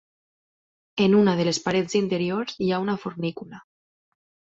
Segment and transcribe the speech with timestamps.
[1.03, 3.61] En una de les parets interiors hi ha una fornícula.